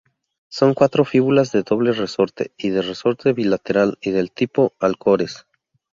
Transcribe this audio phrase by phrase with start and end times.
[0.49, 5.45] Son cuatro fíbulas de doble resorte, de resorte bilateral y del tipo Alcores.